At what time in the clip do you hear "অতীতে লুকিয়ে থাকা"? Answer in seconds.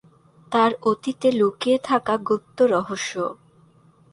0.83-2.13